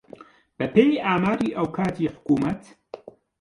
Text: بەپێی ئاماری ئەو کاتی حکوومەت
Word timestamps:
بەپێی 0.57 1.01
ئاماری 1.05 1.55
ئەو 1.57 1.67
کاتی 1.77 2.11
حکوومەت 2.13 2.61